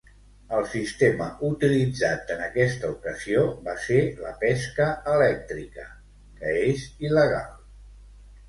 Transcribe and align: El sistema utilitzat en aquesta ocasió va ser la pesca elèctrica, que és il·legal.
El 0.59 0.63
sistema 0.69 1.25
utilitzat 1.49 2.31
en 2.35 2.41
aquesta 2.45 2.89
ocasió 2.95 3.43
va 3.67 3.75
ser 3.83 3.99
la 4.25 4.33
pesca 4.47 4.89
elèctrica, 5.13 5.87
que 6.41 6.57
és 6.75 6.89
il·legal. 7.11 7.49